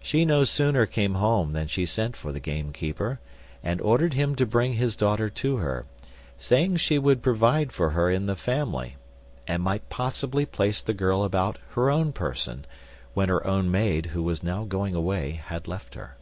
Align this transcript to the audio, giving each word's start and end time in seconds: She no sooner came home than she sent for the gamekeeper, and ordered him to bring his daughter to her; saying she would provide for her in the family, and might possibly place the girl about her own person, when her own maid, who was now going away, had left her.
She 0.00 0.24
no 0.24 0.44
sooner 0.44 0.86
came 0.86 1.16
home 1.16 1.52
than 1.52 1.66
she 1.66 1.84
sent 1.84 2.16
for 2.16 2.32
the 2.32 2.40
gamekeeper, 2.40 3.20
and 3.62 3.78
ordered 3.82 4.14
him 4.14 4.34
to 4.36 4.46
bring 4.46 4.72
his 4.72 4.96
daughter 4.96 5.28
to 5.28 5.58
her; 5.58 5.84
saying 6.38 6.76
she 6.78 6.98
would 6.98 7.20
provide 7.22 7.72
for 7.72 7.90
her 7.90 8.10
in 8.10 8.24
the 8.24 8.36
family, 8.36 8.96
and 9.46 9.62
might 9.62 9.90
possibly 9.90 10.46
place 10.46 10.80
the 10.80 10.94
girl 10.94 11.22
about 11.24 11.58
her 11.72 11.90
own 11.90 12.12
person, 12.14 12.64
when 13.12 13.28
her 13.28 13.46
own 13.46 13.70
maid, 13.70 14.06
who 14.06 14.22
was 14.22 14.42
now 14.42 14.64
going 14.64 14.94
away, 14.94 15.32
had 15.44 15.68
left 15.68 15.92
her. 15.94 16.16